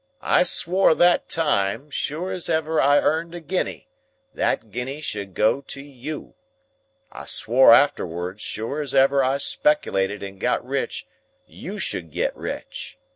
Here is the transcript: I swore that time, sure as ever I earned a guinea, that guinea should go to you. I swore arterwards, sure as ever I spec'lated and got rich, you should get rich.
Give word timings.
I 0.23 0.41
swore 0.41 0.95
that 0.95 1.29
time, 1.29 1.91
sure 1.91 2.31
as 2.31 2.49
ever 2.49 2.81
I 2.81 2.97
earned 2.97 3.35
a 3.35 3.39
guinea, 3.39 3.87
that 4.33 4.71
guinea 4.71 4.99
should 4.99 5.35
go 5.35 5.61
to 5.67 5.79
you. 5.83 6.33
I 7.11 7.27
swore 7.27 7.71
arterwards, 7.71 8.41
sure 8.41 8.81
as 8.81 8.95
ever 8.95 9.23
I 9.23 9.35
spec'lated 9.35 10.23
and 10.23 10.39
got 10.39 10.65
rich, 10.65 11.05
you 11.45 11.77
should 11.77 12.09
get 12.09 12.35
rich. 12.35 12.97